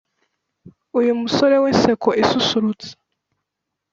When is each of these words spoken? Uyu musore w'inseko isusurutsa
Uyu 0.99 1.11
musore 1.21 1.55
w'inseko 1.63 2.09
isusurutsa 2.23 2.91